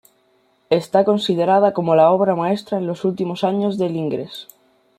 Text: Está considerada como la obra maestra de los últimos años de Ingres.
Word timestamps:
Está 0.71 1.05
considerada 1.05 1.73
como 1.73 1.93
la 1.93 2.09
obra 2.09 2.33
maestra 2.33 2.79
de 2.79 2.85
los 2.85 3.05
últimos 3.05 3.43
años 3.43 3.77
de 3.77 3.85
Ingres. 3.85 4.47